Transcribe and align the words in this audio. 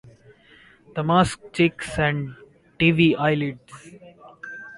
Damask 0.95 1.39
cheeks 1.53 1.99
and 1.99 2.33
dewy 2.79 3.15
eyelids. 3.15 3.87